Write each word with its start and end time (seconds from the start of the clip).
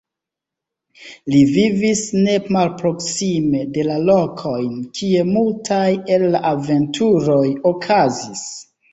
Li 1.33 1.39
vivis 1.55 1.99
ne 2.27 2.37
malproksime 2.55 3.61
de 3.75 3.83
la 3.89 3.97
lokojn, 4.05 4.71
kie 4.99 5.21
multaj 5.27 5.83
el 6.15 6.25
la 6.37 6.41
aventuroj 6.53 7.43
okazis. 7.73 8.43